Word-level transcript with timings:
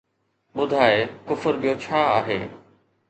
ٻڌاءِ 0.55 0.95
ڪفر 1.27 1.53
ٻيو 1.61 1.73
ڇا 1.83 1.99
آهي! 2.17 2.39